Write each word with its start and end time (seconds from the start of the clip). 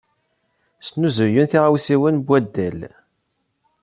Snuzuyen 0.87 1.45
tiɣawsiwin 1.51 2.15
n 2.21 2.23
waddal. 2.27 2.79